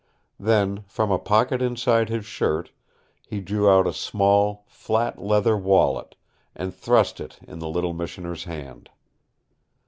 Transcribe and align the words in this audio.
Then, 0.39 0.83
from 0.87 1.11
a 1.11 1.19
pocket 1.19 1.61
inside 1.61 2.09
his 2.09 2.25
shirt, 2.25 2.71
he 3.27 3.39
drew 3.39 3.69
out 3.69 3.85
a 3.85 3.93
small, 3.93 4.63
flat 4.65 5.21
leather 5.21 5.55
wallet, 5.55 6.15
and 6.55 6.73
thrust 6.73 7.19
it 7.19 7.37
in 7.47 7.59
the 7.59 7.69
little 7.69 7.93
Missioner's 7.93 8.45
hand. 8.45 8.89